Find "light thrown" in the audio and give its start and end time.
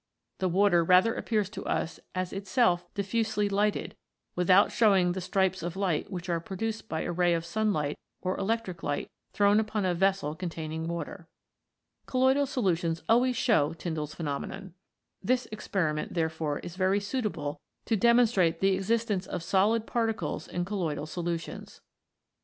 8.81-9.59